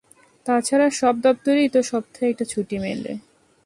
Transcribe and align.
তাছাড়া 0.45 0.87
সব 0.91 1.15
দপ্তরেই 1.21 1.69
তো 1.69 1.79
সপ্তাহে 1.83 2.29
একটা 2.31 2.45
ছুটি 2.45 2.75
মিলে। 2.83 3.11